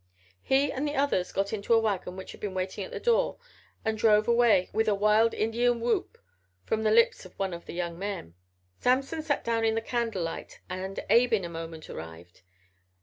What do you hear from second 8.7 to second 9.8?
Samson sat down in the